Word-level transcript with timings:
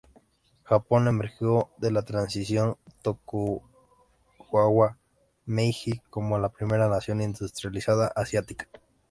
Japón 0.63 1.07
emergió 1.07 1.69
de 1.77 1.91
la 1.91 2.01
transición 2.01 2.75
Tokugawa-Meiji 3.03 5.99
como 6.09 6.39
la 6.39 6.49
primera 6.49 6.89
nación 6.89 7.21
industrializada 7.21 8.07
asiática. 8.15 8.67